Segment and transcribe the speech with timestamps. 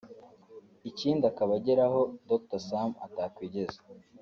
[0.89, 1.99] ikindi akaba agera aho
[2.29, 3.79] Dr Sam atakwigeza